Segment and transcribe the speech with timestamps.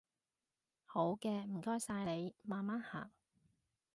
[0.83, 3.11] 好嘅，唔該晒你，慢慢行